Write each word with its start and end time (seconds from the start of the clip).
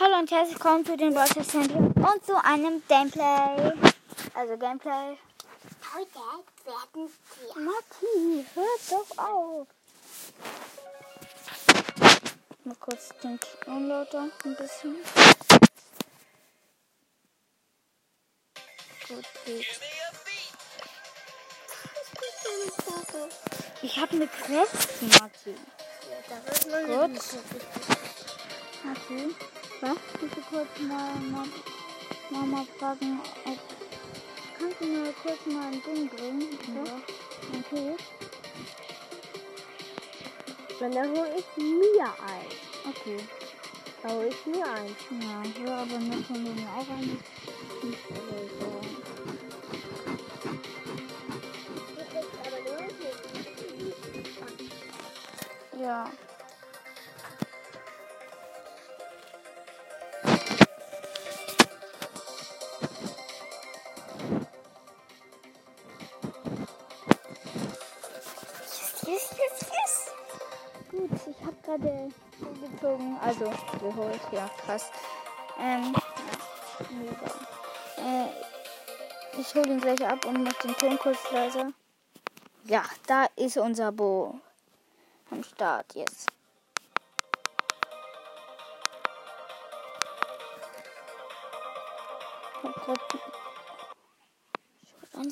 Hallo 0.00 0.18
und 0.20 0.30
herzlich 0.30 0.54
willkommen 0.54 0.86
zu 0.86 0.96
den 0.96 1.12
Broadcast 1.12 1.50
Champions 1.50 1.96
und 1.96 2.24
zu 2.24 2.44
einem 2.44 2.80
Gameplay. 2.86 3.72
Also 4.32 4.56
Gameplay. 4.56 5.18
Heute 5.92 6.20
werden 6.64 7.10
wir 7.34 7.62
Matti, 7.64 8.46
hör 8.54 8.64
doch 8.90 9.18
auf. 9.18 9.66
Mal 12.62 12.76
kurz 12.78 13.08
den 13.24 13.40
Ton 13.64 13.88
lauter 13.88 14.28
ein 14.44 14.56
bisschen. 14.56 14.94
Gut 19.08 19.24
geht's. 19.44 19.80
Ich 23.82 23.98
habe 23.98 24.12
eine 24.12 24.28
Quest, 24.28 25.02
Matti. 25.02 25.56
Gut. 26.86 27.10
Matti, 28.84 29.34
was? 29.80 29.96
Du 30.20 30.28
kurz 30.50 30.68
mal 30.80 31.14
Mama, 32.30 32.64
fragen, 32.78 33.20
ob... 33.44 33.58
Kannst 34.58 34.80
du 34.80 34.86
mir 34.86 35.12
kurz 35.22 35.46
mal 35.46 35.66
ein 35.66 35.82
Ding 35.82 36.08
bringen? 36.08 36.58
Ja. 36.74 37.00
Okay. 37.58 37.96
Dann 40.80 40.94
hole 40.94 41.36
ich 41.36 41.62
mir 41.62 42.06
ein. 42.06 42.46
Okay. 42.88 43.18
Da 44.02 44.08
hole 44.10 44.28
ich 44.28 44.46
mir 44.46 44.66
ein. 44.66 44.96
Ja, 45.20 45.64
ja, 45.64 45.76
aber 45.82 45.98
müssen 45.98 46.44
wir 46.44 46.52
mir 46.52 46.68
auch 46.76 46.88
ein... 46.90 47.18
Nicht. 47.82 48.08
Ja. 55.80 56.10
Gerade 71.68 72.08
gezogen, 72.72 73.18
also 73.20 73.52
geholt, 73.80 74.20
ja, 74.32 74.48
fast. 74.66 74.90
Ähm, 75.60 75.94
ja. 77.96 78.24
Äh, 78.24 78.28
ich 79.38 79.54
hole 79.54 79.68
ihn 79.68 79.80
gleich 79.80 80.06
ab 80.06 80.24
und 80.24 80.44
mache 80.44 80.66
den 80.66 80.76
Ton 80.76 80.98
kurz 80.98 81.18
leiser. 81.30 81.72
Ja, 82.64 82.84
da 83.06 83.26
ist 83.36 83.58
unser 83.58 83.92
Bo 83.92 84.40
am 85.30 85.42
Start 85.42 85.94
jetzt. 85.94 86.28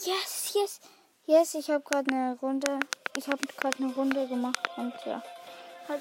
Yes, 0.05 0.53
yes, 0.55 0.81
yes, 1.27 1.55
ich 1.55 1.71
habe 1.71 1.83
gerade 1.83 2.11
eine 2.11 2.37
Runde, 2.43 2.81
ich 3.17 3.27
habe 3.29 3.47
gerade 3.57 3.79
eine 3.83 3.95
Runde 3.95 4.29
gemacht 4.29 4.69
und 4.77 4.93
ja, 5.07 5.23
hat 5.89 6.01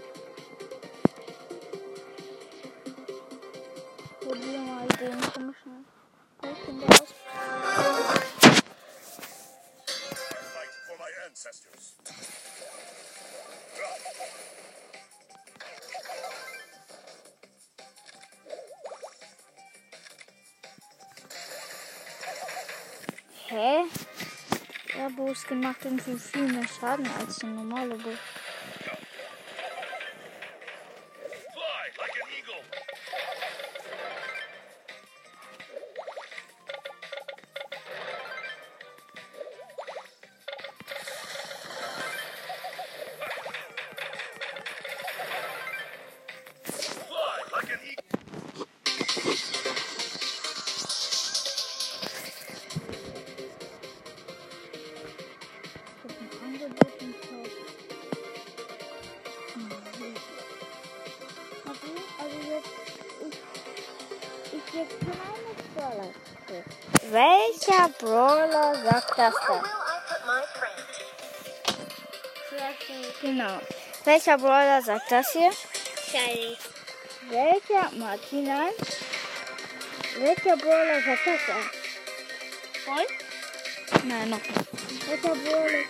Probier 4.31 4.59
mal 4.59 4.87
den 4.87 5.19
komischen 5.33 5.85
Pokémon 6.39 7.01
aus. 7.01 7.13
Hä? 23.47 23.83
Der 24.95 25.09
Bo-Skin 25.09 25.59
macht 25.59 25.83
irgendwie 25.83 26.17
viel 26.17 26.47
mehr 26.53 26.65
Schaden 26.69 27.05
als 27.19 27.39
der 27.39 27.49
normale 27.49 27.95
Bo. 27.95 28.11
Print? 69.29 69.63
Genau. 73.21 73.59
Welcher 74.03 74.37
Brawler 74.37 74.81
sagt 74.81 75.11
das 75.11 75.31
hier? 75.31 75.51
Shiny. 76.09 76.57
Welcher 77.29 77.91
Martina? 77.97 78.69
Welcher 80.17 80.57
Brawler 80.57 81.01
sagt 81.01 81.27
das 81.27 81.39
denn? 81.47 81.69
Voll? 82.85 83.07
Nein, 84.05 84.29
noch 84.29 84.37
nicht. 84.37 85.07
Welcher 85.07 85.35
Brawler? 85.35 85.83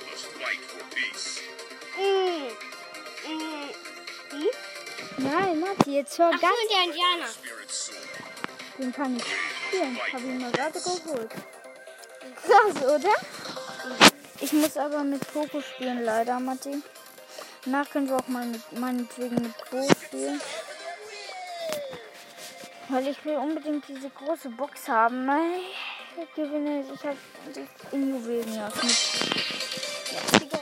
Mm. 1.98 2.52
Mm. 3.28 4.50
Nein, 5.18 5.60
Matti, 5.60 5.96
jetzt 5.96 6.18
hör 6.18 6.32
Ach 6.34 6.42
ganz. 6.42 6.56
der 6.70 6.84
Indianer. 6.84 7.30
Den 8.78 8.94
kann 8.94 9.16
ich 9.16 9.24
spielen. 9.24 10.00
Hab 10.12 10.20
ich 10.20 10.26
mir 10.26 10.52
gerade 10.52 10.80
geholt. 10.80 11.32
Krass, 12.36 12.84
oder? 12.84 13.16
Ich 14.52 14.58
muss 14.58 14.76
aber 14.76 15.06
mit 15.06 15.26
Poco 15.32 15.62
spielen, 15.62 16.04
leider, 16.04 16.38
Matti. 16.38 16.84
Danach 17.64 17.90
können 17.90 18.10
wir 18.10 18.18
auch 18.18 18.28
mal 18.28 18.46
mit, 18.46 18.62
meinetwegen 18.78 19.36
mit 19.36 19.54
Bo 19.72 19.88
spielen. 19.94 20.42
Weil 22.90 23.08
ich 23.08 23.24
will 23.24 23.38
unbedingt 23.38 23.88
diese 23.88 24.10
große 24.10 24.50
Box 24.50 24.90
haben. 24.90 25.30
Ich 26.22 26.34
gewinne, 26.36 26.84
ich 26.94 27.02
habe 27.02 27.16
in 27.94 28.10
Juwelenjagd 28.10 28.84
mit 28.84 28.92
ja. 30.52 30.60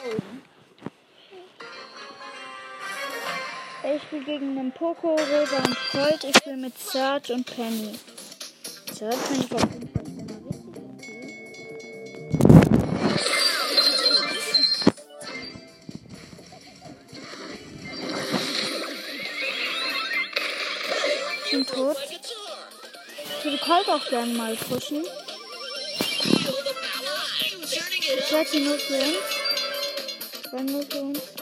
Ich 3.96 4.04
spiele 4.04 4.24
gegen 4.24 4.60
einen 4.60 4.72
Poco, 4.72 5.16
Rosa 5.16 5.58
und 5.66 5.76
Colt. 5.92 6.24
Ich 6.26 6.38
spiele 6.38 6.58
mit 6.58 6.78
Serge 6.78 7.34
und 7.34 7.56
Penny. 7.56 7.98
Serge 8.94 9.18
finde 9.18 9.46
ich 9.46 9.50
auch 24.00 24.10
gerne 24.10 24.34
mal 24.34 24.56
pushen. 24.56 25.04
Ich 27.62 28.32
werde 28.32 28.50
sie 28.50 28.60
nur 28.60 28.78
für 28.80 28.94
uns. 28.94 30.72
Nur 30.72 30.84
für 30.84 31.02
uns. 31.02 31.39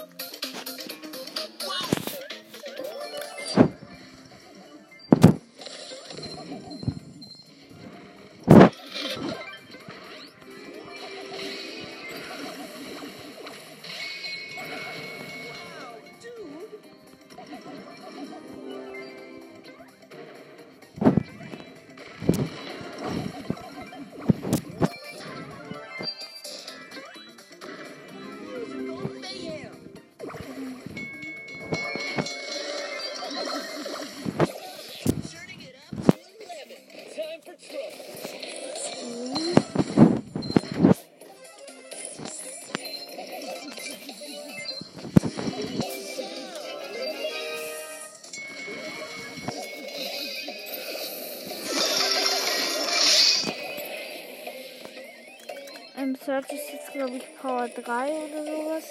Power 57.68 57.84
3 57.84 58.12
oder 58.12 58.44
sowas. 58.46 58.84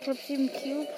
Ich 0.00 0.06
habe 0.08 0.18
sieben 0.26 0.50
Cubes. 0.52 0.88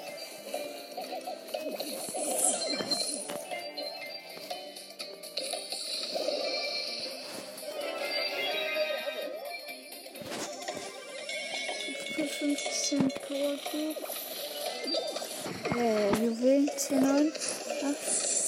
Für 12.14 12.24
15 12.24 12.98
Power 13.26 13.56
Cubes. 13.70 15.29
Äh, 15.76 16.24
Juwelen 16.24 16.70
10, 16.76 17.00
9, 17.00 17.32
8, 17.32 17.96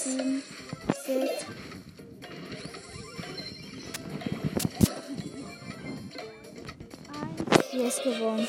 7, 0.04 0.42
6. 1.06 1.30
Yes, 7.72 8.02
gewonnen. 8.02 8.46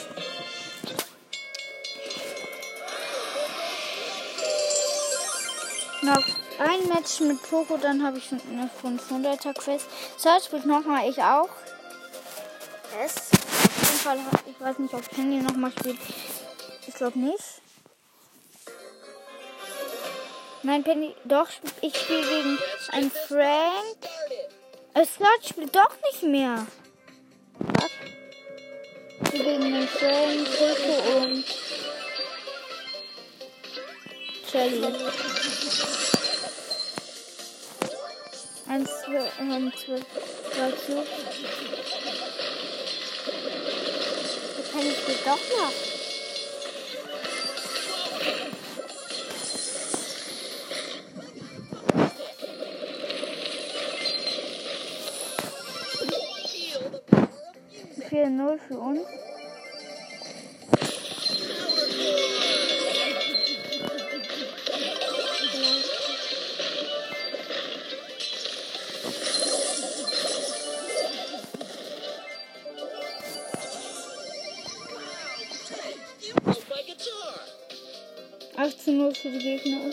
Noch 6.02 6.26
ein 6.60 6.88
Match 6.90 7.22
mit 7.22 7.42
Poco, 7.44 7.78
dann 7.78 8.04
habe 8.04 8.18
ich 8.18 8.30
eine 8.32 8.70
500er 8.84 9.54
Quest. 9.54 9.88
Search 10.18 10.44
spielt 10.44 10.66
nochmal, 10.66 11.10
ich 11.10 11.20
auch. 11.24 11.50
Yes. 13.02 13.32
Auf 13.32 13.78
jeden 13.80 14.00
Fall, 14.00 14.20
ich 14.46 14.60
weiß 14.60 14.80
nicht, 14.80 14.94
ob 14.94 15.10
Penny 15.10 15.42
nochmal 15.42 15.72
spielt. 15.72 15.98
Ich 16.86 16.94
glaube 16.94 17.18
nicht. 17.18 17.63
Nein, 20.66 20.82
Penny, 20.82 21.14
doch, 21.26 21.50
ich 21.82 21.94
spiele 21.94 22.22
gegen 22.22 22.58
einen 22.94 23.12
Frank. 23.12 23.98
Äh, 24.94 25.06
Search 25.06 25.50
spielt 25.50 25.76
doch 25.76 25.92
nicht 26.10 26.24
mehr. 26.24 26.66
Was? 27.60 27.92
Gegen 29.30 29.62
einen 29.62 29.88
Frank, 29.90 30.48
Poco 30.58 31.18
und 31.18 31.46
Shelly. 34.50 34.86
Eins, 38.70 38.90
zwei, 39.04 39.32
ähm, 39.42 39.74
zwei, 39.76 40.00
zwei 40.54 40.72
Cubes. 40.72 41.10
Die 44.58 44.72
Penny 44.72 44.92
spielt 44.94 45.28
doch 45.28 45.58
noch. 45.58 46.03
Vier 58.34 58.42
null 58.42 58.58
für 58.68 58.80
uns. 58.80 59.02
Acht 78.56 78.82
zu 78.82 78.92
null 78.94 79.14
für 79.14 79.30
die 79.30 79.38
Gegner. 79.38 79.93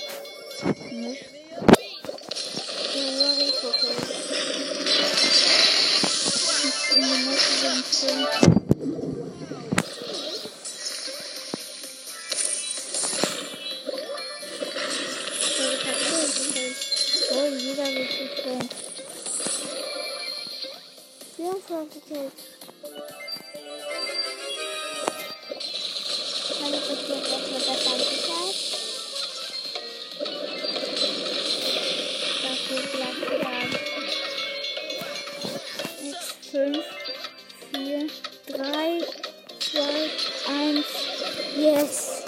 Yes! 41.57 42.23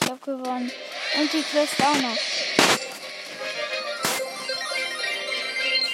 Ich 0.00 0.08
hab 0.08 0.22
gewonnen. 0.22 0.72
Und 1.18 1.32
die 1.32 1.42
Quest 1.42 1.74
auch 1.80 2.00
noch. 2.00 2.16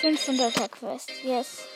500er 0.03 0.69
Quest. 0.69 1.11
Yes. 1.23 1.74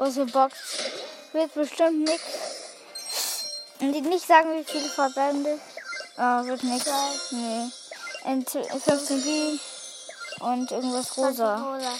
Große 0.00 0.24
Box. 0.24 0.56
Wird 1.34 1.52
bestimmt 1.52 2.08
nichts. 2.08 2.24
Und 3.80 3.92
die 3.92 4.00
nicht 4.00 4.26
sagen, 4.26 4.48
wie 4.56 4.64
viele 4.64 4.88
Verbände. 4.88 5.58
Oh, 6.16 6.46
wird 6.46 6.62
nicht. 6.62 6.86
Nee. 7.32 7.70
In 8.24 8.46
15 8.46 9.22
B 9.22 9.58
und 10.42 10.70
irgendwas 10.70 11.14
rosa. 11.18 11.54
Rosa. 11.54 11.92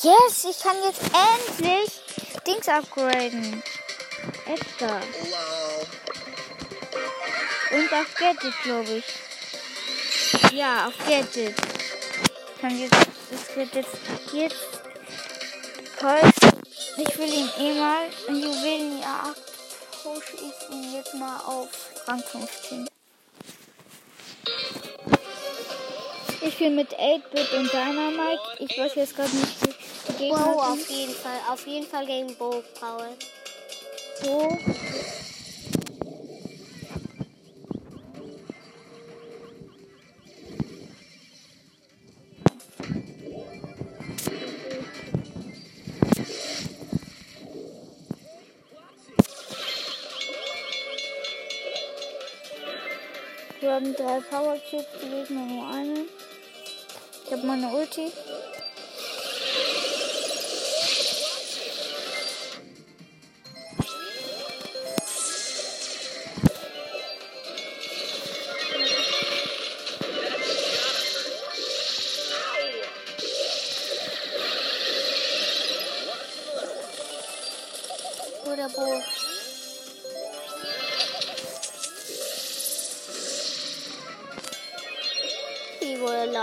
Yes, 0.00 0.44
ich 0.48 0.58
kann 0.62 0.76
jetzt 0.82 1.02
endlich 1.12 2.00
Dings 2.46 2.66
upgraden. 2.66 3.62
Edgar. 4.46 5.02
Und 7.72 7.92
auf 7.92 8.14
Gadget, 8.18 8.54
glaube 8.62 8.90
ich. 8.90 10.52
Ja, 10.52 10.86
auf 10.86 10.94
Gadget. 11.06 11.54
Kann 12.58 12.78
jetzt, 12.78 12.96
das 13.30 13.54
wird 13.54 13.74
jetzt, 13.74 13.98
jetzt 14.32 14.56
toll. 16.00 16.61
Ich 16.98 17.18
will 17.18 17.32
ihn 17.32 17.50
eh 17.58 17.72
mal 17.78 18.04
in 18.28 18.42
Juwelenjagd 18.42 19.52
pushe 20.02 20.36
ich 20.36 20.74
ihn 20.74 20.94
jetzt 20.94 21.14
mal 21.14 21.38
auf 21.46 21.68
Rang 22.06 22.22
15. 22.22 22.88
Ich 26.40 26.54
spiele 26.54 26.70
mit 26.70 26.92
8-Bit 26.92 27.52
und 27.52 27.72
Dynamite. 27.72 28.42
Ich 28.58 28.76
weiß 28.76 28.96
jetzt 28.96 29.14
gerade 29.14 29.34
nicht, 29.36 29.62
wie 29.62 30.12
die 30.12 30.18
Gegner 30.18 30.38
Wow, 30.38 30.72
auf 30.72 30.90
jeden 30.90 31.14
Fall. 31.14 31.38
Auf 31.48 31.66
jeden 31.66 31.86
Fall 31.86 32.06
gegen 32.06 32.34
Bo 32.36 32.62
Paul. 32.80 33.08
So. 34.22 34.58
Drei 54.12 54.20
Power 54.20 54.58
Cubes, 54.68 54.86
Gegner 55.00 55.40
nur 55.40 55.68
einen. 55.68 56.08
Ich 57.24 57.32
habe 57.32 57.46
meine 57.46 57.68
Ulti. 57.68 58.12
Oder 78.44 78.68
Bo. 78.68 79.31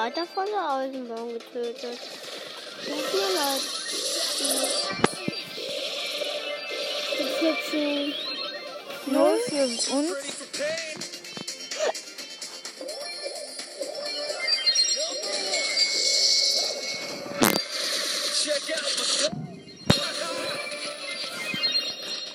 Leiter 0.01 0.25
von 0.33 0.45
der 0.45 0.63
Außenbahn 0.71 1.33
getötet. 1.33 1.99
So 2.85 2.93
viele 3.11 3.31
Leute. 3.35 3.67
hier 7.39 7.57
zu. 7.69 9.11
Null 9.11 9.37
für 9.49 9.65
uns. 9.91 10.15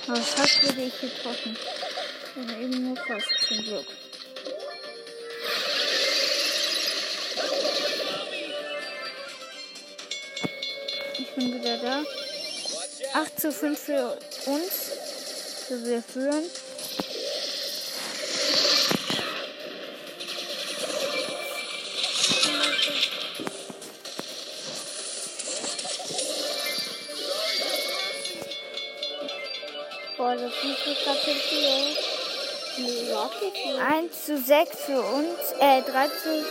Was 0.07 0.37
hat 0.37 0.65
wurde 0.65 0.83
ich 0.83 1.01
getroffen? 1.01 1.57
Aber 2.37 2.57
eben 2.59 2.89
nur 2.89 2.97
fast 2.97 3.49
zum 3.49 3.59
Glück. 3.65 3.87
Wieder 11.85 12.05
da. 13.13 13.21
8 13.21 13.41
zu 13.41 13.53
5 13.53 13.79
für 13.79 14.19
uns. 14.47 14.91
So 15.69 15.85
wir 15.85 16.03
führen. 16.03 16.45
Boah, 30.17 30.37
das 30.37 30.53
ist 30.53 30.63
Rocket 33.13 33.55
League. 33.55 33.81
1 33.81 34.27
zu 34.27 34.39
6 34.39 34.77
für 34.87 35.01
uns. 35.01 35.39
Äh, 35.61 35.83
3 35.83 36.09
zu. 36.09 36.45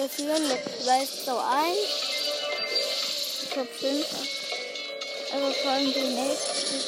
Wir 0.00 0.08
führen 0.08 0.48
mit 0.48 0.60
12 0.82 1.24
zu 1.26 1.38
1. 1.38 1.76
Ich 3.44 3.54
hab 3.54 3.68
5. 3.68 4.06
Aber 5.34 5.50
vor 5.52 5.70
allem 5.72 5.92
den 5.92 6.14
nächsten. 6.14 6.80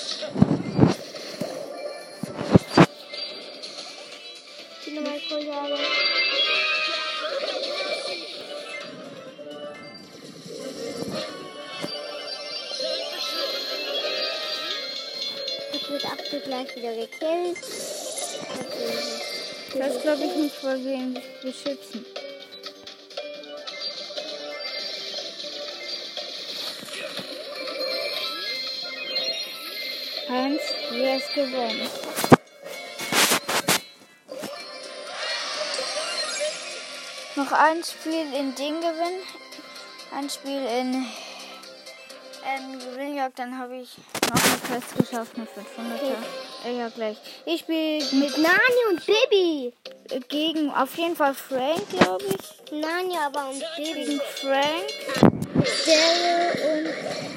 Dynamite-Kollege. 4.87 5.79
Jetzt 15.75 15.91
wird 15.91 16.05
Akte 16.07 16.41
gleich 16.41 16.77
wieder 16.77 16.95
gekillt. 16.95 17.59
Das 19.79 20.01
glaube 20.01 20.25
ich 20.25 20.35
nicht, 20.37 20.65
weil 20.65 20.83
wir 20.83 20.95
ihn 20.95 21.23
beschützen. 21.43 22.07
Gewonnen? 31.35 31.89
Noch 37.37 37.53
ein 37.53 37.83
Spiel 37.83 38.33
in 38.39 38.55
Ding 38.55 38.81
gewinnen. 38.81 39.21
Ein 40.15 40.29
Spiel 40.29 40.61
in 40.67 41.07
ähm, 42.45 42.79
Gewinnjagd, 42.79 43.39
dann 43.39 43.57
habe 43.59 43.77
ich 43.77 43.89
noch 44.29 44.45
eine 44.45 44.59
Quest 44.81 44.97
geschafft, 44.97 45.33
eine 45.37 45.47
500er. 45.47 46.69
Äh, 46.69 46.79
Ja, 46.79 46.89
gleich. 46.91 47.17
Ich 47.47 47.61
spiele 47.61 48.05
mit 48.13 48.37
Nani 48.37 48.83
und 48.91 49.07
Baby. 49.07 49.73
äh, 50.11 50.21
gegen 50.29 50.71
auf 50.71 50.95
jeden 50.99 51.17
Fall 51.17 51.35
Frank, 51.35 51.89
glaube 51.89 52.25
ich. 52.27 52.73
Nani 52.73 53.17
aber 53.25 53.49
und 53.49 53.65
Baby. 53.77 54.05
Gegen 54.05 54.21
Frank, 54.43 55.33
Daryl 55.87 56.85
und 56.85 57.32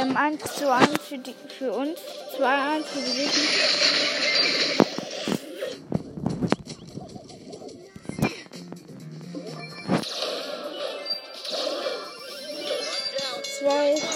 Ähm, 0.00 0.16
1 0.16 0.42
zu 0.54 0.72
1 0.72 0.88
für, 1.08 1.18
die, 1.18 1.34
für 1.58 1.72
uns, 1.72 1.98
2-1 2.38 2.84
für 2.84 3.00
die 3.00 3.12
Gegner. 3.12 4.27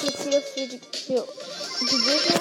Zwei 0.02 0.10
zu 0.10 0.16
vier 0.16 0.42
für 0.42 0.66
die, 0.66 0.80
für 0.80 1.26
die 1.86 1.96
Gegner. 2.02 2.40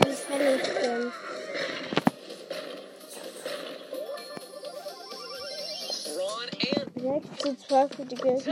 Das 0.00 0.20
kann 0.28 0.40
ich 0.40 0.62
denn. 0.82 1.12
Ron 6.18 6.48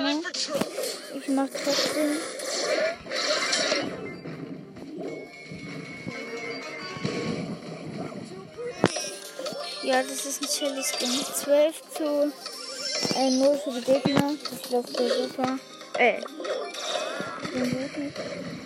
and 0.06 0.83
6 1.14 1.22
zu 1.22 1.22
2 1.22 1.22
für 1.22 1.22
die 1.22 1.22
Gegner. 1.22 1.22
time 1.22 1.22
for 1.22 1.22
trouble. 1.22 1.22
Ich 1.22 1.28
mach 1.28 1.48
trotzdem. 1.48 2.16
Ja, 9.82 10.02
das 10.02 10.26
ist 10.26 10.42
ein 10.42 10.48
chilly 10.48 10.82
Skin. 10.82 11.10
12 11.34 11.82
zu 11.96 12.32
äh, 13.16 13.30
0 13.30 13.60
für 13.62 13.80
die 13.80 13.84
Gegner. 13.84 14.32
Das 14.50 14.70
läuft 14.70 15.00
ja 15.00 15.08
super. 15.08 15.58
Äh. 15.98 16.20
den 17.54 17.70
Guten. 17.70 18.63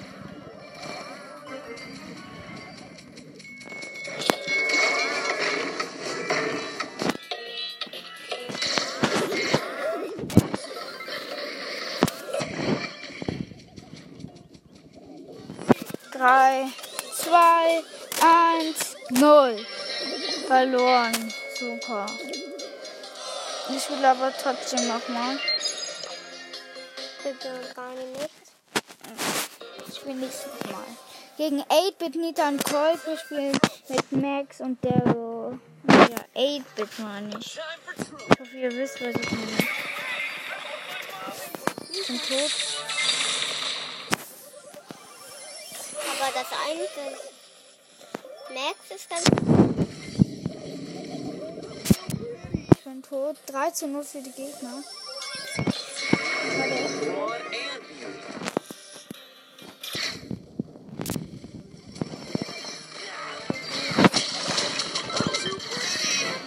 Verloren. 20.59 21.15
Super. 21.57 22.07
Ich 23.69 23.89
will 23.91 24.05
aber 24.05 24.33
trotzdem 24.43 24.89
nochmal. 24.89 25.39
Bitte 27.23 27.61
gar 27.77 27.93
nicht. 27.95 28.31
Ich 29.89 30.05
will 30.05 30.15
nächstes 30.17 30.51
Mal. 30.73 30.83
Gegen 31.37 31.63
8-Bit, 31.63 32.17
Nita 32.17 32.49
und 32.49 32.65
Colt. 32.65 33.07
Wir 33.07 33.19
spielen 33.19 33.57
mit 33.89 34.11
Max 34.11 34.61
und 34.61 34.85
Daryl. 34.85 35.61
Ja, 35.89 36.25
8-Bit 36.35 36.99
meine 36.99 37.39
ich. 37.39 37.57
Ich 37.57 38.41
hoffe, 38.41 38.57
ihr 38.57 38.73
wisst, 38.73 39.01
was 39.01 39.15
ich 39.15 39.31
meine. 39.31 39.59
Ich 41.93 42.07
bin 42.09 42.19
tot. 42.19 42.51
Aber 46.21 46.33
das 46.35 46.51
eine, 46.67 46.89
Max 48.53 48.77
ist 48.93 49.09
ganz 49.09 49.25
Ich 52.71 52.85
bin 52.85 52.98
tot. 53.09 53.37
3 53.47 53.71
zu 53.71 53.87
0 53.89 54.05
für 54.05 54.21
die 54.21 54.33
Gegner. 54.33 54.83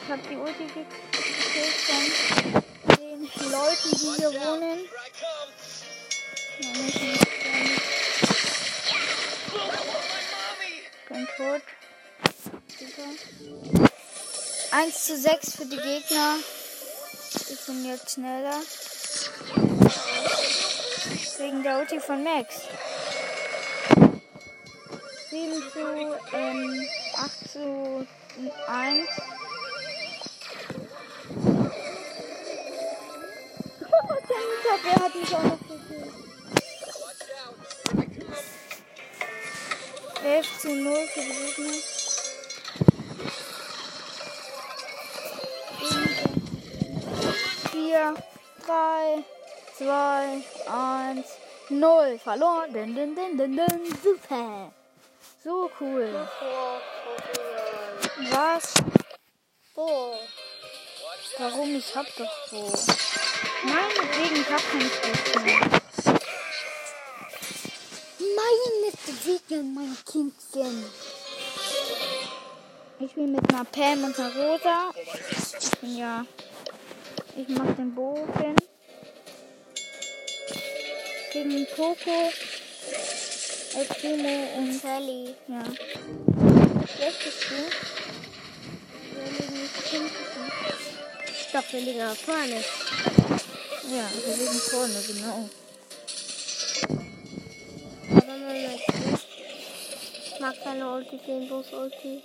Ich 0.04 0.12
habe 0.12 0.22
die 0.30 0.36
Ulti 0.36 0.66
gekillt 0.66 0.88
von 1.86 2.96
den 2.98 3.52
Leuten, 3.52 3.92
die 3.92 4.14
hier 4.18 4.32
wohnen. 4.34 4.80
here 4.80 4.98
I 4.98 5.12
come. 5.18 5.52
Ja, 6.60 6.70
nicht, 6.70 7.02
nicht, 7.02 7.28
nicht. 7.54 7.82
Oh, 9.54 9.58
my 9.58 10.22
mommy. 10.34 10.74
bin 11.08 11.28
tot. 11.38 11.62
Super. 12.78 13.91
1 14.72 15.06
zu 15.06 15.18
6 15.18 15.56
für 15.58 15.66
die 15.66 15.76
Gegner. 15.76 16.36
Ich 17.50 17.66
bin 17.66 17.86
jetzt 17.86 18.12
schneller. 18.12 18.62
Wegen 21.38 21.64
der 21.64 21.80
Ulti 21.80 22.00
von 22.00 22.24
Max. 22.24 22.56
7 25.30 25.64
zu 25.74 26.16
ähm, 26.34 26.88
8 27.18 27.52
zu 27.52 28.08
1. 28.68 29.08
der 34.30 34.42
Mieter, 34.48 34.78
der 34.84 34.96
hat 34.96 35.16
mich 35.16 35.36
auch 35.36 35.44
noch 35.44 35.60
gekillt. 35.60 36.14
Watch 37.02 37.28
out. 37.44 37.56
Here 37.84 37.98
I 37.98 38.06
come. 38.06 38.38
11 40.24 40.60
zu 40.62 40.70
0 40.70 41.08
für 41.14 41.22
die 41.22 41.28
Gegner. 41.28 41.91
Vier, 47.92 48.16
drei, 48.66 49.22
2, 49.78 50.42
1, 50.66 51.26
0. 51.70 52.20
Verloren. 52.20 52.74
Dun, 52.74 52.96
dun, 52.96 53.16
dun, 53.16 53.38
dun, 53.38 53.58
dun. 53.58 53.98
Super. 54.02 54.72
So 55.44 55.70
cool. 55.82 56.08
Was? 58.30 58.74
Wo? 59.76 60.16
Warum? 61.38 61.76
Ich 61.76 61.94
hab 61.94 62.06
doch 62.16 62.32
so. 62.50 62.72
Meinetwegen, 63.64 64.42
ich 64.42 64.50
hab 64.50 64.62
kein 64.72 64.90
Stress 64.90 65.44
mehr. 65.44 65.60
Meinetwegen, 68.38 69.74
mein 69.74 69.98
Kindchen. 70.10 70.86
Ich 73.00 73.14
bin 73.16 73.34
mit 73.34 73.54
einer 73.54 73.66
Pam 73.66 74.06
und 74.06 74.18
einer 74.18 74.34
Rosa. 74.34 74.94
Ja. 75.82 76.26
Ich 77.34 77.48
mach 77.48 77.76
den 77.78 77.96
Bogen. 77.96 78.56
Gegen 81.32 81.66
Poco, 81.76 82.32
El 83.78 83.86
Primo 83.86 84.50
und 84.58 84.74
Sally. 84.82 85.34
ja. 85.48 85.64
Schlechtest 86.94 87.44
du? 87.50 87.56
Wir 89.16 89.24
liegen 89.32 89.62
nicht 89.62 89.88
hinten. 89.88 90.52
Doch, 91.54 91.74
wir 91.74 91.80
liegen 91.80 92.02
auf 92.02 92.18
vorne. 92.18 92.64
Ja, 93.90 94.10
wir 94.26 94.36
liegen 94.36 94.60
vorne, 94.60 95.02
genau. 95.08 95.50
Aber 98.10 98.38
Moment. 98.38 98.82
Ich 100.26 100.40
mag 100.42 100.56
keine 100.64 100.94
Ulti 100.94 101.20
sehen, 101.26 101.48
bloß 101.48 101.74
Ulti. 101.74 102.24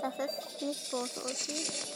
Das 0.00 0.14
ist 0.30 0.62
nicht 0.62 0.90
bloß 0.90 1.16
Ulti. 1.24 1.95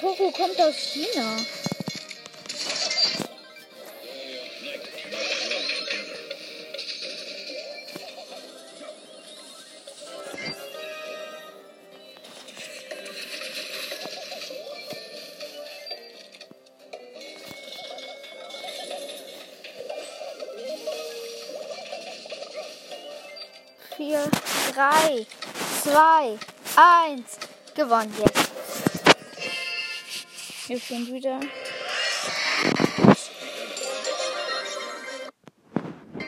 Poco 0.00 0.30
kommt 0.30 0.60
aus 0.60 0.76
China. 0.76 1.36
Vier, 23.96 24.30
drei, 24.74 25.26
zwei, 25.82 26.38
eins. 26.76 27.38
Gewonnen 27.74 28.14
jetzt. 28.18 28.55
Wir 30.68 30.78
sind 30.78 31.12
wieder. 31.12 31.38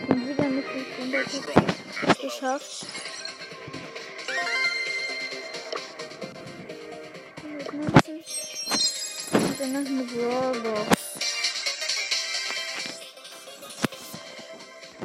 Sind 0.07 0.29
wieder 0.29 0.49
mit 0.49 0.65
dem 0.65 0.87
Wunderkick 0.99 1.43
geschafft. 2.23 2.87
190. 7.73 8.25
Und 9.33 9.61
dann 9.61 9.73
noch 9.73 9.91
eine 9.91 10.05
Brawlbox. 10.05 10.97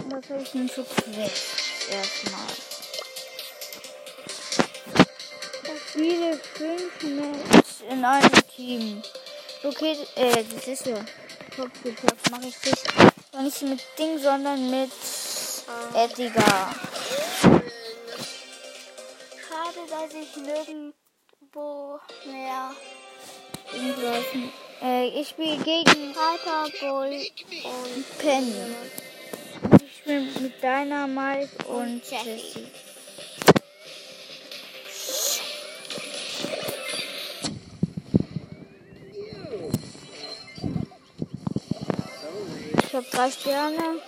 Was 0.10 0.30
habe 0.30 0.44
ich 0.44 0.52
denn 0.52 0.70
für 0.70 0.84
Quest? 0.84 1.90
Erstmal. 1.90 2.74
Spiele 5.90 6.40
fünf 6.56 7.04
Match 7.04 7.82
in 7.90 8.04
einem 8.06 8.32
Team. 8.56 9.04
Okay, 9.66 9.98
äh, 10.16 10.44
das 10.44 10.68
ist 10.68 10.86
ja. 10.88 10.98
Kopfgepackt 11.56 12.32
mache 12.32 12.48
ich 12.48 12.56
das. 12.60 12.84
Aber 13.32 13.44
nicht 13.44 13.62
mit 13.62 13.82
Ding, 13.98 14.20
sondern 14.20 14.70
mit 14.70 14.92
Edgar. 15.96 16.76
Schade, 19.48 19.82
dass 19.90 20.14
ich 20.14 20.36
nirgendwo 20.36 22.00
mehr 22.26 22.72
irgendwas. 23.72 24.26
Äh, 24.82 25.08
ich 25.22 25.30
spiele 25.30 25.58
gegen 25.64 26.14
Hyper 26.14 26.68
Bull 26.82 27.26
und 27.64 28.18
Penny. 28.18 28.76
Ich 29.82 29.98
spiele 30.00 30.22
mit 30.42 30.62
Dynamite 30.62 31.66
und 31.68 32.02
Jessie. 32.04 32.68
Ich 42.94 42.98
habe 42.98 43.08
drei 43.10 43.32
Sterne. 43.32 44.02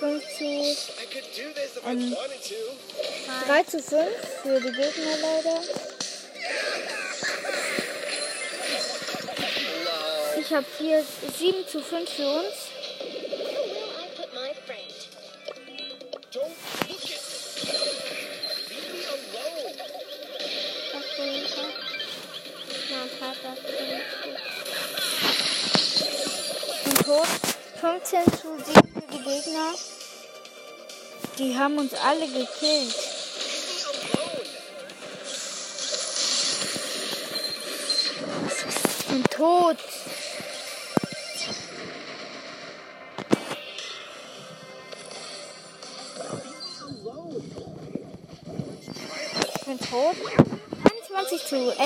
5 0.00 0.36
zu, 0.36 0.44
ähm, 1.88 2.16
3 3.46 3.62
zu 3.62 3.80
5 3.80 4.08
für 4.42 4.60
die 4.60 4.72
Gegner 4.72 5.16
leider. 5.22 5.60
Ich 10.40 10.52
habe 10.52 10.66
7 11.38 11.68
zu 11.68 11.80
5 11.82 12.10
für 12.10 12.26
uns. 12.26 12.71
Die 31.42 31.58
haben 31.58 31.76
uns 31.76 31.92
alle 31.94 32.24
gekillt. 32.28 32.94
Bin 39.08 39.24
tot. 39.24 39.76
Bin 49.66 49.78
tot. 49.80 50.16
21 51.10 51.44
zu 51.44 51.56
11. 51.56 51.76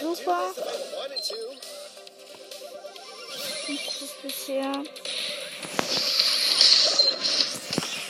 Super. 0.00 0.54
Ist 3.68 4.22
bisher. 4.22 4.72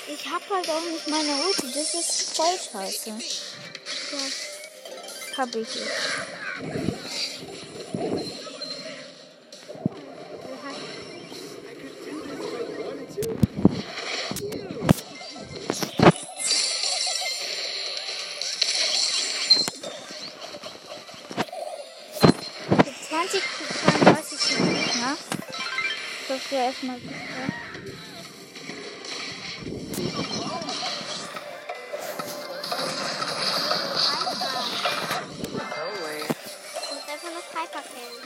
Ich 0.07 0.24
hab 0.35 0.51
halt 0.51 0.69
auch 0.69 0.83
nicht 0.91 1.09
meine 1.09 1.33
Ulti. 1.47 1.73
Das 1.73 1.95
ist 1.95 2.37
voll 2.37 2.59
scheiße. 2.59 3.11
Ja. 3.11 3.17
Hab 5.37 5.55
ich 5.55 5.75
jetzt. 5.75 5.91
Mit 22.79 22.95
20 23.09 23.41
zu 23.41 23.65
32 23.85 24.39
für 24.41 24.63
die 24.63 24.75
Gegner. 24.75 25.17
Das 26.29 26.51
wäre 26.51 26.65
erstmal 26.65 26.99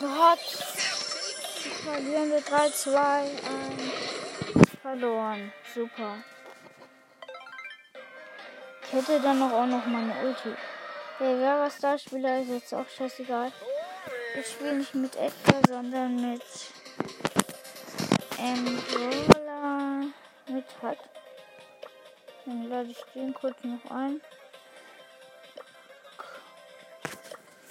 Gott. 0.00 0.38
Verlieren 1.84 2.30
wir 2.30 2.40
3, 2.40 2.70
2, 2.70 3.20
1. 3.20 3.32
Verloren. 4.80 5.52
Super. 5.74 6.18
Ich 8.84 8.92
hätte 8.92 9.20
dann 9.20 9.38
noch 9.40 9.52
auch 9.52 9.66
noch 9.66 9.84
meine 9.86 10.14
Ulti. 10.24 10.54
Der 11.20 11.36
Vera 11.36 11.68
Star 11.70 11.98
Spieler 11.98 12.40
ist 12.40 12.50
jetzt 12.50 12.72
auch 12.72 12.88
scheißegal. 12.88 13.52
Ich 14.38 14.46
spiele 14.46 14.76
nicht 14.76 14.94
mit 14.94 15.16
Edgar, 15.16 15.60
sondern 15.66 16.30
mit 16.30 16.42
Brawler. 18.88 20.04
Mit 20.48 20.64
hat. 20.80 20.98
Dann 22.46 22.68
lade 22.68 22.90
ich 22.90 23.04
den 23.14 23.34
kurz 23.34 23.56
noch 23.62 23.90
ein. 23.90 24.20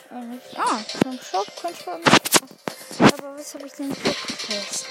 Ich, 0.09 0.57
ah, 0.57 0.79
vom 1.03 1.19
Shop 1.19 1.45
könnte 1.59 1.77
ich 1.79 1.85
mal. 1.85 1.99
Aber 3.11 3.37
was 3.37 3.53
habe 3.53 3.65
ich 3.65 3.73
denn 3.73 3.93
für 3.93 4.13
Couples? 4.13 4.85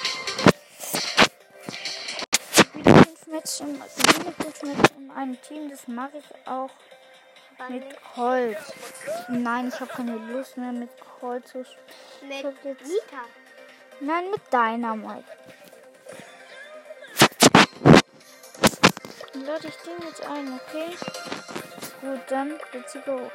Wieder 2.74 2.94
fünf 2.94 3.26
Matches 3.26 3.60
im, 3.60 3.74
wieder 3.76 4.32
fünf 4.32 4.62
Matches 4.62 4.90
in 4.98 5.10
einem 5.10 5.40
Team. 5.40 5.70
Das 5.70 5.88
mache 5.88 6.18
ich 6.18 6.46
auch 6.46 6.70
mit 7.70 7.84
Colt. 8.14 8.58
Nein, 9.28 9.68
ich 9.68 9.80
habe 9.80 9.90
keine 9.90 10.16
Lust 10.16 10.58
mehr 10.58 10.72
mit 10.72 10.90
Colt 11.18 11.48
zu 11.48 11.64
spielen. 11.64 12.54
Mit 12.62 12.82
Nita. 12.82 13.22
Nein, 14.00 14.30
mit 14.30 14.52
Dynamite. 14.52 15.24
Dann 19.32 19.44
lade 19.46 19.68
ich 19.68 19.76
den 19.76 20.06
jetzt 20.06 20.22
ein, 20.26 20.60
okay? 20.60 20.94
Gut, 22.02 22.20
dann 22.28 22.58
let's 22.74 22.92
go 23.06 23.30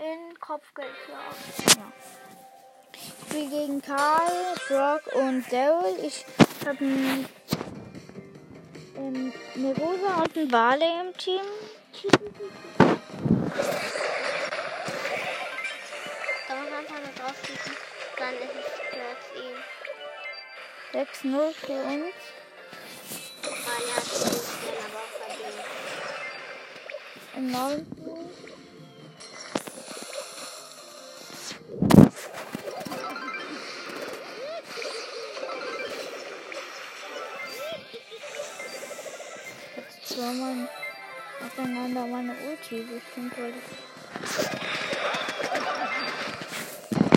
in 0.00 0.38
Kopf 0.40 0.72
geklappt. 0.74 1.76
Ja. 1.76 1.92
Ich 2.94 3.12
spiele 3.28 3.50
gegen 3.50 3.82
Karl, 3.82 4.54
Brock 4.68 5.14
und 5.14 5.44
Daryl. 5.52 6.04
Ich 6.04 6.24
habe 6.66 6.84
ähm, 8.96 9.32
eine 9.54 9.74
Rosa 9.76 10.22
und 10.22 10.36
einen 10.36 10.48
Barley 10.48 11.00
im 11.00 11.16
Team. 11.16 11.40
Da 16.48 16.54
man 16.54 16.74
einfach 16.74 16.98
nur 16.98 17.12
draufklicken, 17.18 17.76
dann 18.16 18.34
ist 18.34 18.42
es 18.52 19.36
ihn. 19.36 19.58
6-0 20.92 21.52
für 21.52 21.72
uns. 21.72 22.14
Ah, 23.44 23.80
ja, 23.86 23.94
das 23.96 24.06
ist 24.06 24.48
aber 24.66 24.98
auch 24.98 25.12
verdient. 25.24 25.64
Im 27.36 27.50
9. 27.50 28.09
soll 40.20 40.34
man 40.34 40.68
aufeinander 41.42 42.06
meine 42.06 42.34
Ulti 42.46 42.82
bestimmt 42.82 43.32
wollte. 43.38 43.56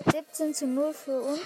17 0.10 0.54
zu 0.54 0.68
0 0.68 0.94
für 0.94 1.20
uns. 1.20 1.42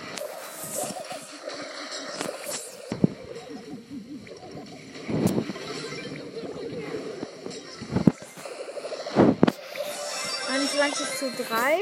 Einundzwanzig 10.53 11.07
zu 11.17 11.31
drei. 11.31 11.79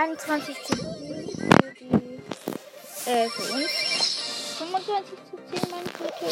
21 0.00 0.56
zu 0.64 0.76
10 0.76 0.86
für 0.86 1.74
die. 1.78 1.90
Äh, 3.04 3.28
für 3.28 3.52
uns. 3.52 3.70
25 4.56 5.18
zu 5.28 5.36
10 5.60 5.70
mein 5.70 5.84
Tote. 5.84 6.24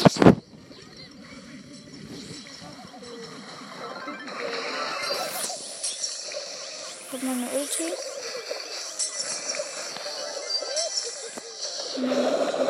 Ich 7.05 7.13
hab 7.13 7.21
meine 7.21 7.47
Ulti. 7.51 7.93
Meine 11.97 12.27
Ulti 12.37 12.63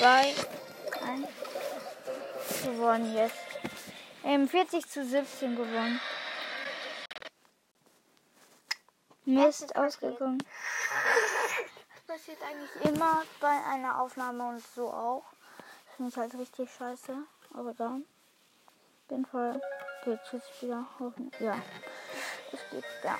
2. 0.00 0.06
1. 0.06 0.34
Gewonnen 2.64 3.14
jetzt. 3.14 3.36
Ähm, 4.24 4.48
40 4.48 4.88
zu 4.88 5.04
17 5.04 5.56
gewonnen. 5.56 6.00
Mist 9.26 9.76
ausgegangen. 9.76 10.42
Das 12.30 12.38
passiert 12.38 12.42
eigentlich 12.42 12.92
immer 12.92 13.22
bei 13.40 13.64
einer 13.66 14.00
Aufnahme 14.00 14.50
und 14.50 14.62
so 14.74 14.88
auch. 14.92 15.24
Das 15.86 15.96
finde 15.96 16.10
ich 16.10 16.16
halt 16.16 16.34
richtig 16.34 16.70
scheiße. 16.70 17.16
Aber 17.54 17.74
dann. 17.74 18.04
Auf 19.06 19.10
jeden 19.10 19.26
Fall 19.26 19.60
geht's 20.04 20.32
jetzt 20.32 20.62
wieder. 20.62 20.86
Ja. 21.40 21.56
Es 22.52 22.60
geht, 22.70 22.84
ja. 23.02 23.18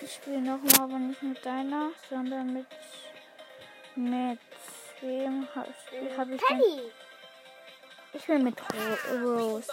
Ich 0.00 0.14
spiele 0.14 0.40
nochmal, 0.40 0.80
aber 0.80 0.98
nicht 0.98 1.22
mit 1.22 1.44
deiner, 1.44 1.90
sondern 2.08 2.52
mit. 2.52 2.66
Mit 3.96 4.40
wem 5.00 5.48
habe 5.54 5.74
hab 6.16 6.28
ich? 6.28 6.42
Penny! 6.42 6.92
Ich 8.12 8.28
will 8.28 8.38
mit 8.40 8.56
Ro 8.60 9.18
Rose. 9.18 9.72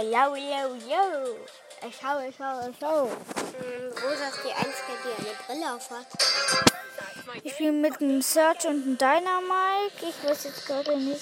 Hello, 0.00 0.32
hello, 0.32 0.76
hello. 0.86 1.36
Ich 1.84 1.96
schau, 2.00 2.20
ich 2.20 2.36
schau, 2.38 2.68
ich 2.70 2.76
schau. 2.78 3.06
Ähm, 3.06 3.92
Rosa 4.00 4.28
ist 4.28 4.44
die 4.44 4.52
Einzige, 4.52 4.94
die 5.02 5.26
eine 5.26 5.34
Brille 5.44 5.74
auf 5.74 5.90
hat. 5.90 6.06
Ich 7.42 7.52
spiele 7.54 7.72
mit 7.72 8.00
einem 8.00 8.22
Search 8.22 8.64
und 8.66 8.84
einem 8.84 8.96
Dynamite. 8.96 10.06
Ich 10.08 10.22
weiß 10.22 10.44
jetzt 10.44 10.66
gerade 10.68 10.96
nicht 10.98 11.20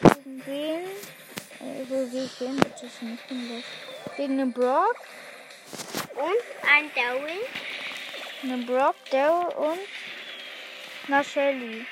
gegen 0.00 0.46
wen. 0.46 0.84
Äh, 0.84 1.84
wo 1.88 2.06
sehe 2.06 2.26
ich 2.26 2.38
den? 2.38 2.60
Das 2.60 2.80
ist 2.80 3.02
nicht 3.02 3.24
das. 3.28 4.16
Gegen 4.16 4.38
den 4.38 4.52
Brock. 4.52 4.94
Und 6.14 6.70
ein 6.72 6.88
Darwin. 6.94 7.40
Einen 8.44 8.66
Brock, 8.66 8.94
Daryl 9.10 9.52
und 9.56 9.80
eine 11.08 11.24
Shelly. 11.24 11.84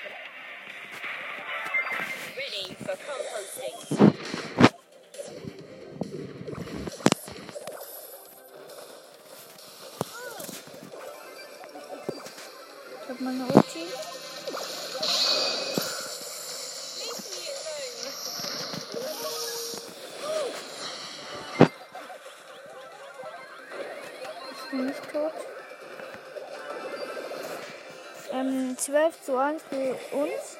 Ready 2.36 2.76
for 2.84 2.94
composting. 3.04 3.93
11 29.04 29.22
zu 29.22 29.36
1 29.36 29.62
für 29.68 30.16
uns. 30.16 30.56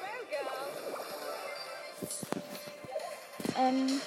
Ähm, 3.57 4.01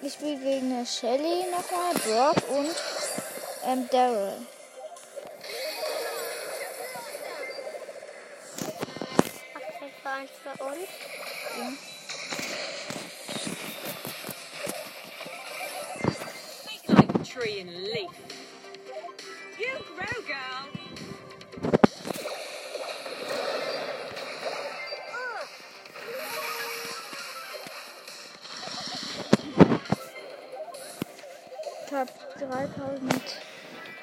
ich 0.00 0.12
spiele 0.14 0.38
gegen 0.38 0.76
der 0.76 0.84
Shelly 0.84 1.44
nochmal, 1.52 1.94
Brock 1.94 2.36
und 2.50 2.74
ähm, 3.64 3.88
Daryl. 3.92 4.44
eins 10.04 10.30
für 10.42 10.64
uns. 10.64 10.88
Tree 17.32 17.60
and 17.60 17.70
leaf. 17.70 18.31
3000. 32.52 33.12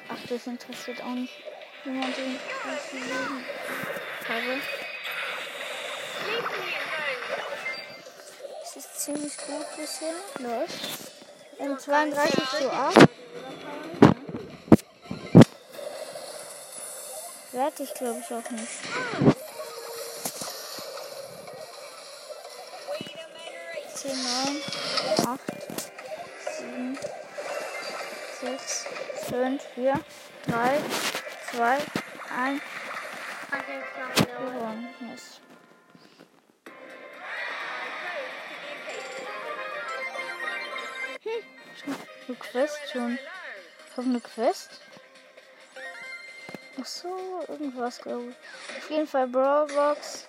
Ach, 0.08 0.28
das 0.28 0.46
interessiert 0.48 1.00
auch 1.02 1.14
nicht. 1.14 1.32
wie 1.84 1.90
man 1.90 2.12
den 2.12 2.32
Leben 2.92 3.44
habe. 4.28 4.60
Es 8.62 8.76
ist 8.76 9.00
ziemlich 9.00 9.36
gut 9.36 9.66
bisher. 9.76 10.14
Läuft. 10.40 11.12
Ähm, 11.58 11.78
32 11.78 12.44
zu 12.58 12.72
8. 12.72 12.96
Werde 17.52 17.82
ich 17.82 17.94
glaube 17.94 18.20
ich 18.20 18.34
auch 18.34 18.50
nicht. 18.50 19.40
4, 29.74 29.94
3, 30.48 30.80
2, 31.52 31.78
1. 32.36 32.62
Gewonnen. 34.38 34.88
Yes. 35.00 35.40
Hm, 41.22 41.94
eine 42.28 42.36
Quest 42.36 42.78
schon. 42.92 43.18
Ich 43.88 43.96
habe 43.96 44.08
eine 44.08 44.20
Quest. 44.20 44.80
Ach 46.80 46.86
so, 46.86 47.44
irgendwas, 47.48 48.00
glaube 48.00 48.30
ich. 48.30 48.78
Auf 48.78 48.90
jeden 48.90 49.06
Fall 49.06 49.26
Brawlbox. 49.28 50.28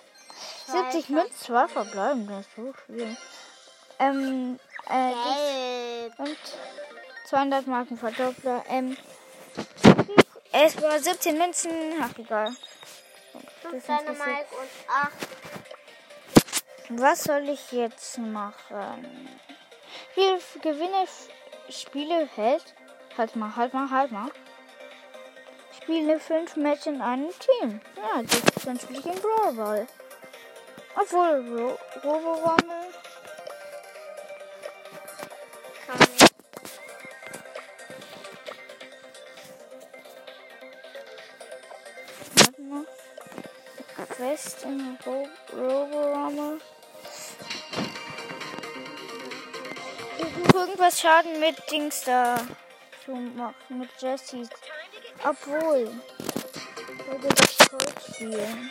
70 0.66 1.08
Münzen, 1.10 1.36
zwei 1.36 1.68
verbleiben, 1.68 2.26
das 2.26 2.46
ist 2.46 2.56
so 2.56 2.72
viel. 2.86 3.16
Ähm, 3.98 4.58
äh, 4.88 6.10
und 6.18 6.38
200 7.26 7.66
Marken 7.66 7.96
Verdoppler. 7.96 8.64
Ähm, 8.68 8.96
es 10.52 10.80
war 10.82 10.98
17 10.98 11.36
Münzen. 11.38 11.70
Ach, 12.00 12.16
egal. 12.18 12.54
Das 13.32 13.42
Fünf 13.62 13.88
interessiert- 13.88 14.08
Dynamite 14.18 14.56
und 14.56 14.70
acht. 14.88 15.12
Was 16.90 17.24
soll 17.24 17.48
ich 17.48 17.72
jetzt 17.72 18.18
machen? 18.18 19.28
Wie 20.14 20.60
Gewinne 20.60 21.06
Spiele 21.70 22.28
hält? 22.34 22.74
Halt 23.16 23.36
mal, 23.36 23.54
halt 23.56 23.72
mal, 23.72 23.90
halt 23.90 24.12
mal. 24.12 24.30
Spiele 25.80 26.20
fünf 26.20 26.56
Matches 26.56 26.86
in 26.86 27.00
einem 27.00 27.30
Team. 27.38 27.80
Ja, 27.96 28.22
das 28.22 28.34
ist 28.34 28.66
dann 28.66 28.78
spiele 28.78 29.00
ich 29.00 29.06
in 29.06 29.20
Brawl 29.20 29.52
Ball. 29.54 29.86
Obwohl, 30.94 31.78
Ro 32.04 32.52
Quest 45.02 45.06
in 45.06 45.12
Ro 45.12 45.28
Robo 45.52 46.12
Rumble. 46.12 46.60
Irgendwas 50.54 51.00
Schaden 51.00 51.40
mit 51.40 51.56
Dings 51.70 52.02
da 52.02 52.36
zu 53.04 53.12
machen, 53.12 53.54
mit 53.78 53.90
Jessie. 54.00 54.48
Obwohl. 55.24 55.90
Würde 57.06 57.28
das 57.28 57.68
Gold 57.68 57.94
spielen. 58.14 58.70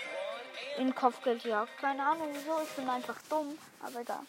In 0.77 0.95
Kopfgeldjagd. 0.95 1.77
Keine 1.79 2.03
Ahnung 2.03 2.29
wieso, 2.33 2.61
ich 2.63 2.69
bin 2.69 2.89
einfach 2.89 3.17
dumm. 3.29 3.57
Aber 3.81 3.99
egal. 3.99 4.21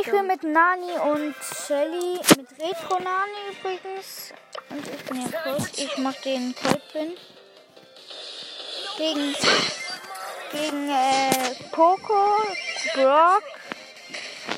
Ich 0.00 0.10
bin 0.10 0.26
mit 0.26 0.42
Nani 0.42 0.92
und 0.92 1.34
Shelly, 1.66 2.18
mit 2.36 2.48
Retro 2.58 2.98
Nani 2.98 3.52
übrigens. 3.52 4.32
Und 4.70 4.86
ich 4.88 5.04
bin 5.04 5.20
ja 5.20 5.40
Colt. 5.42 5.78
Ich 5.78 5.98
mach 5.98 6.14
den 6.22 6.54
Coltpin. 6.54 7.12
Gegen, 8.96 9.34
gegen 10.52 10.88
äh, 10.88 11.54
Coco, 11.70 12.36
Brock 12.94 13.42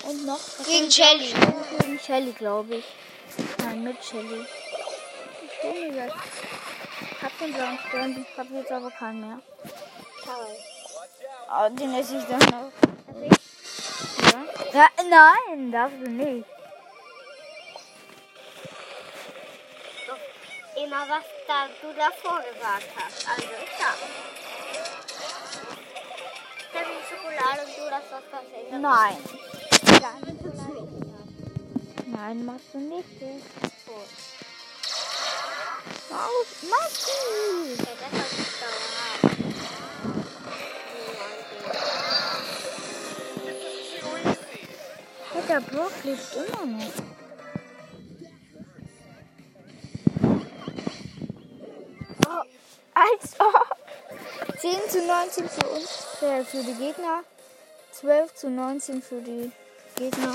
und 0.05 0.27
noch 0.27 0.41
gegen 0.65 0.91
Shelly. 0.91 1.35
Gegen 1.81 1.99
Shelly, 1.99 2.33
glaube 2.33 2.77
ich. 2.77 2.85
Nein, 3.59 3.83
mit 3.83 4.05
Shelly. 4.05 4.47
Ich 5.43 5.61
bin 5.61 5.95
jetzt. 5.95 6.15
Ich 7.11 7.23
hab 7.23 7.39
den 7.39 7.53
blauen 7.53 8.27
ich 8.31 8.39
hab 8.39 8.51
jetzt 8.51 8.71
aber 8.71 8.91
keinen 8.93 9.21
mehr. 9.21 9.41
Oh, 11.51 11.69
den 11.71 11.95
esse 11.95 12.19
ich 12.19 12.25
dann 12.25 12.39
noch. 12.39 12.71
Ja? 14.33 14.45
ja? 14.73 14.89
Nein, 15.09 15.73
darfst 15.73 15.99
du 16.01 16.11
nicht. 16.11 16.45
Immer 20.85 21.03
was 21.09 21.25
da 21.47 21.67
du 21.83 21.93
davor 21.93 22.41
gesagt 22.43 22.91
hast. 22.95 23.29
Also 23.29 23.49
ich 23.65 23.79
hab. 23.85 23.99
Ich 26.61 26.75
hab 26.75 26.85
die 26.87 27.03
Schokolade 27.09 27.61
und 27.67 27.73
du 27.77 27.85
das 27.91 28.07
was 28.11 28.25
das 28.31 28.45
in 28.55 28.71
der 28.71 28.79
Nein. 28.79 29.17
Nein, 32.07 32.45
machst 32.45 32.73
du 32.73 32.79
nicht. 32.79 33.09
Aus, 36.11 36.51
Maki! 36.63 37.75
Okay, 37.75 37.97
das 38.01 38.13
hat 38.21 38.33
ich 38.33 38.53
dauerhaft. 38.61 39.39
Der 45.49 45.61
Brock 45.61 45.93
lebt 46.05 46.35
immer 46.35 46.67
noch. 46.67 47.18
10 54.69 54.91
zu 54.91 55.03
19 55.07 55.49
für 55.49 55.67
uns, 55.69 55.89
äh, 56.21 56.45
für 56.45 56.63
die 56.63 56.75
Gegner. 56.75 57.25
12 57.93 58.35
zu 58.35 58.51
19 58.51 59.01
für 59.01 59.21
die 59.23 59.51
Gegner. 59.97 60.35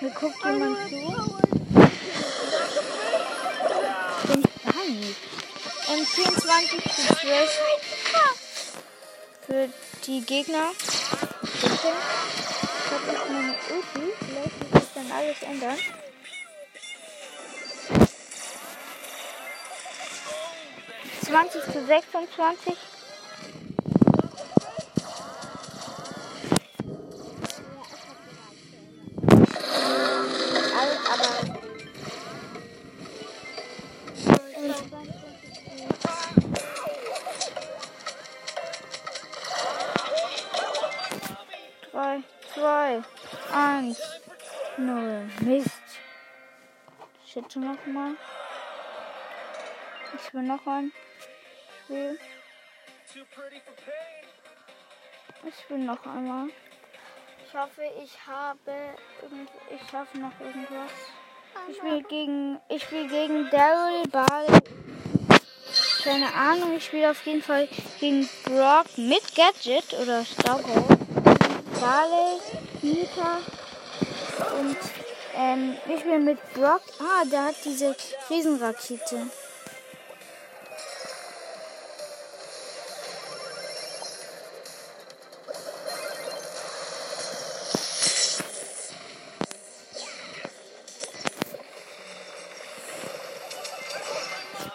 Mir 0.00 0.10
guckt 0.10 0.42
jemand 0.42 0.78
zu. 0.88 0.88
Bin 4.26 4.42
ich 4.42 4.64
gar 4.64 4.84
nicht. 4.88 5.16
Und 5.88 6.08
24 6.08 6.82
zu 6.82 7.14
12 7.14 7.60
für 9.46 9.68
die 10.06 10.20
Gegner. 10.22 10.70
Ich 10.72 11.84
habe 12.90 13.12
jetzt 13.12 13.28
meine 13.28 13.54
Ulti. 13.68 14.12
Vielleicht 14.18 14.72
wird 14.72 14.82
sich 14.82 14.92
dann 14.94 15.12
alles 15.12 15.42
ändern. 15.42 15.78
Zwanzig 21.32 21.62
zu 21.64 21.86
sechsundzwanzig. 21.86 22.76
Alles 30.78 30.98
aber. 31.10 31.30
Drei, 41.90 42.22
zwei, 42.52 43.02
eins, 43.54 43.98
null. 44.76 45.30
Mist. 45.40 45.70
Ich 47.24 47.36
noch 47.58 47.86
mal. 47.86 48.16
Ich 50.14 50.34
will 50.34 50.42
noch 50.42 50.66
ein 50.66 50.92
Spiel. 51.92 52.18
Ich 55.44 55.70
will 55.70 55.78
noch 55.78 56.06
einmal. 56.06 56.48
Ich 57.46 57.54
hoffe, 57.54 57.82
ich 58.02 58.16
habe 58.26 58.94
ich 59.70 59.90
schaffe 59.90 60.16
noch 60.18 60.32
irgendwas. 60.40 60.90
Ich 61.68 61.76
spiele 61.76 62.02
gegen 62.04 62.58
ich 62.70 62.82
spiele 62.82 63.08
gegen 63.08 63.50
Daryl 63.50 64.08
Ball. 64.08 64.46
Keine 66.02 66.32
Ahnung, 66.32 66.76
ich 66.76 66.86
spiele 66.86 67.10
auf 67.10 67.26
jeden 67.26 67.42
Fall 67.42 67.68
gegen 68.00 68.26
Brock 68.44 68.86
mit 68.96 69.34
Gadget 69.34 69.92
oder 70.00 70.24
Starboy. 70.24 70.96
Barley, 71.78 72.40
Nita 72.80 73.38
und 74.58 74.78
ähm, 75.36 75.76
ich 75.94 76.04
bin 76.04 76.24
mit 76.24 76.38
Brock. 76.54 76.82
Ah, 77.00 77.24
der 77.30 77.44
hat 77.46 77.56
diese 77.64 77.94
Riesenrakete. 78.30 79.26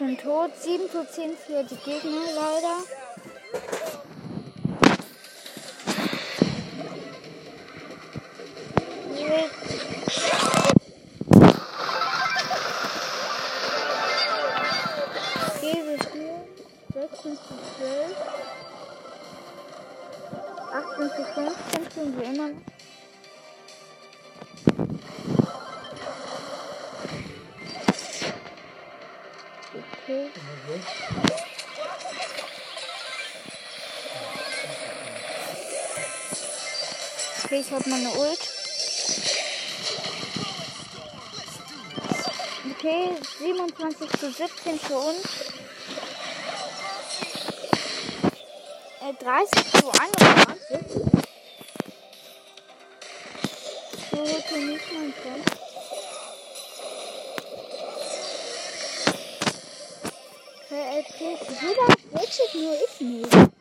Bin 0.08 0.18
tot. 0.18 0.52
7 0.56 0.90
zu 0.90 1.06
10 1.06 1.36
für 1.36 1.66
die 1.66 1.76
Gegner 1.76 2.32
leider. 2.34 3.07
Ich 37.68 37.74
habe 37.74 37.90
meine 37.90 38.10
Ult. 38.12 38.40
Okay, 42.72 43.10
27 43.40 44.10
zu 44.12 44.32
17 44.32 44.80
für 44.80 44.98
uns. 44.98 45.26
Äh, 49.02 49.14
30 49.22 49.72
zu 49.74 49.92
21. 49.92 50.78
So 54.12 54.18
heute 54.18 54.58
nicht 54.60 54.86
mein 54.94 55.14
Freund. 55.14 55.46
Okay, 60.70 61.06
okay. 61.06 61.38
Jeder 61.62 62.22
wechselt 62.22 62.56
nur 62.56 62.76
ich 62.76 63.02
nicht. 63.02 63.57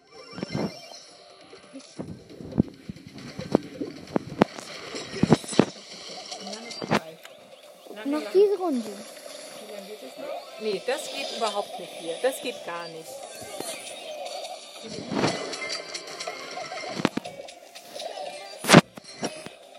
Runde. 8.67 8.83
Wie 8.85 9.73
lange 9.73 9.87
geht 9.87 10.03
es 10.03 10.19
noch? 10.19 10.61
Nee, 10.61 10.83
das 10.85 11.03
geht 11.13 11.37
überhaupt 11.37 11.79
nicht 11.79 11.93
hier. 12.01 12.17
Das 12.21 12.43
geht 12.43 12.67
gar 12.67 12.89
nicht. 12.89 13.09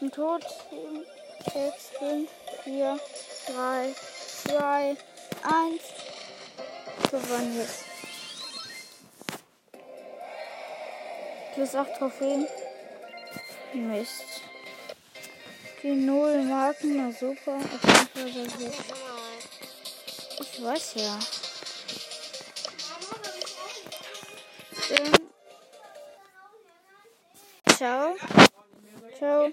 Ein 0.01 0.11
Tod. 0.11 0.41
6, 1.53 1.89
5, 1.99 2.29
4, 2.63 2.99
3, 3.47 3.95
2, 4.45 4.89
1. 4.93 4.97
Gewonnen 7.11 7.57
jetzt. 7.57 7.83
Plus 11.55 11.75
8 11.75 11.97
Trophäen. 11.97 12.47
Mist. 13.73 14.23
Die 15.83 15.91
0 15.91 16.43
Marken, 16.43 16.97
na 16.97 17.11
super. 17.11 17.57
Auf 17.57 18.06
jeden 18.25 18.49
Fall 18.49 18.65
war 18.65 18.71
das- 20.39 20.47
Ich 20.49 20.63
weiß 20.63 20.93
ja. 20.95 21.19
Dann. 24.89 25.13
Ciao. 27.75 28.15
Ciao. 29.17 29.51